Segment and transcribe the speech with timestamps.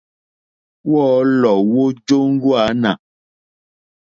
[0.91, 2.91] Wɔ́ɔ̌lɔ̀ wó jóŋɡwânà.